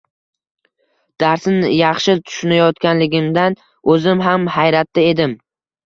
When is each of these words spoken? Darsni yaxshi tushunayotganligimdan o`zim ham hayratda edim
Darsni 1.23 1.69
yaxshi 1.73 2.17
tushunayotganligimdan 2.25 3.61
o`zim 3.97 4.29
ham 4.29 4.53
hayratda 4.59 5.11
edim 5.17 5.43